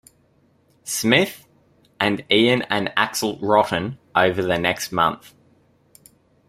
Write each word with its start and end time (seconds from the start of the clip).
Smith, 0.83 1.45
and 1.99 2.25
Ian 2.31 2.63
and 2.71 2.87
Axl 2.97 3.37
Rotten 3.39 3.99
over 4.15 4.41
the 4.41 4.57
next 4.57 4.91
month. 4.91 5.35